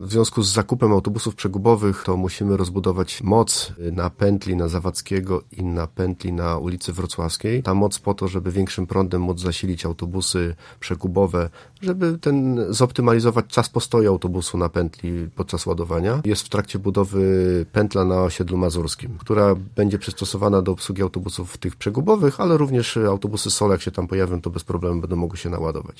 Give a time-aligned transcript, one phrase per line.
[0.00, 5.64] W związku z zakupem autobusów przegubowych to musimy rozbudować moc na pętli na Zawadzkiego i
[5.64, 7.62] na pętli na ulicy Wrocławskiej.
[7.62, 11.50] Ta moc po to, żeby większym prądem móc zasilić autobusy przegubowe,
[11.82, 16.20] żeby ten zoptymalizować czas postoju autobusu na pętli podczas ładowania.
[16.24, 21.76] Jest w trakcie budowy pętla na osiedlu mazurskim, która będzie przystosowana do obsługi autobusów tych
[21.76, 25.50] przegubowych, ale również autobusy SOL, jak się tam pojawią, to bez problemu będą mogły się
[25.50, 25.96] naładować.